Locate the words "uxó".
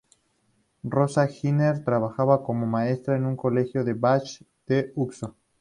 4.95-5.35